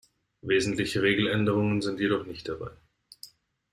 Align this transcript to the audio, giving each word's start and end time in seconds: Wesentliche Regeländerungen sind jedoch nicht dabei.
Wesentliche 0.41 1.03
Regeländerungen 1.03 1.83
sind 1.83 1.99
jedoch 1.99 2.25
nicht 2.25 2.49
dabei. 2.49 2.71